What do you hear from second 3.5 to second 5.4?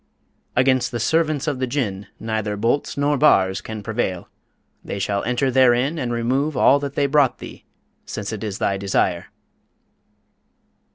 can prevail. They shall